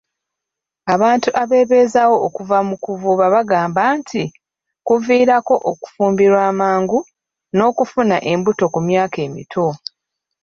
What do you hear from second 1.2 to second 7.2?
abebeezaawo okuva mu kuvuba bagamba nti kuviirako okufumbirwa amangu